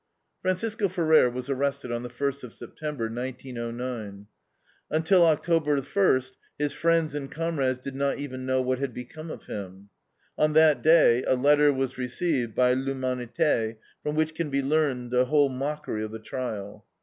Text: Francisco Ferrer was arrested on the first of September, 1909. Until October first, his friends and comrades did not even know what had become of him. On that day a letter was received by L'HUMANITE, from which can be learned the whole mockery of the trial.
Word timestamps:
Francisco 0.41 0.89
Ferrer 0.89 1.29
was 1.29 1.47
arrested 1.47 1.91
on 1.91 2.01
the 2.01 2.09
first 2.09 2.43
of 2.43 2.51
September, 2.51 3.03
1909. 3.03 4.25
Until 4.89 5.23
October 5.27 5.79
first, 5.83 6.37
his 6.57 6.73
friends 6.73 7.13
and 7.13 7.29
comrades 7.31 7.77
did 7.77 7.93
not 7.93 8.17
even 8.17 8.43
know 8.43 8.63
what 8.63 8.79
had 8.79 8.95
become 8.95 9.29
of 9.29 9.43
him. 9.45 9.89
On 10.39 10.53
that 10.53 10.81
day 10.81 11.21
a 11.25 11.35
letter 11.35 11.71
was 11.71 11.99
received 11.99 12.55
by 12.55 12.73
L'HUMANITE, 12.73 13.77
from 14.01 14.15
which 14.15 14.33
can 14.33 14.49
be 14.49 14.63
learned 14.63 15.11
the 15.11 15.25
whole 15.25 15.49
mockery 15.49 16.03
of 16.03 16.09
the 16.11 16.17
trial. 16.17 16.83